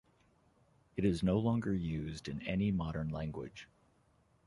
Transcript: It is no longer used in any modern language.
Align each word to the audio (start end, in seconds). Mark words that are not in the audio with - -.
It 0.97 1.05
is 1.05 1.21
no 1.21 1.37
longer 1.37 1.75
used 1.75 2.27
in 2.27 2.41
any 2.41 2.71
modern 2.71 3.09
language. 3.09 3.67